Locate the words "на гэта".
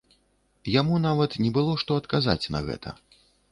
2.59-2.99